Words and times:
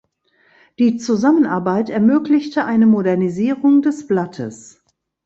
Die 0.79 0.97
Zusammenarbeit 0.97 1.91
ermöglichte 1.91 2.65
eine 2.65 2.87
Modernisierung 2.87 3.83
des 3.83 4.07
Blattes. 4.07 4.83